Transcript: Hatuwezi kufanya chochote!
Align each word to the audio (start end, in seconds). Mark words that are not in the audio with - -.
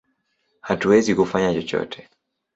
Hatuwezi 0.61 1.15
kufanya 1.15 1.53
chochote! 1.53 2.09